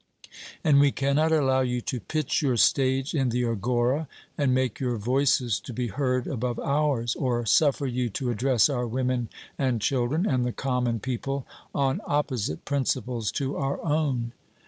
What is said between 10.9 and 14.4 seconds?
people on opposite principles to our own.